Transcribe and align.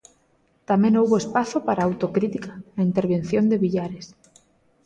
Tamén 0.69 0.97
houbo 0.99 1.15
espazo 1.23 1.57
para 1.67 1.79
a 1.81 1.87
autocrítica 1.89 2.51
na 2.75 2.83
intervención 2.89 3.43
de 3.47 3.61
Villares. 3.63 4.05